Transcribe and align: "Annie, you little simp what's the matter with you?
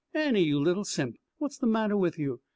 "Annie, 0.15 0.41
you 0.45 0.59
little 0.59 0.83
simp 0.83 1.17
what's 1.37 1.59
the 1.59 1.67
matter 1.67 1.95
with 1.95 2.17
you? 2.17 2.41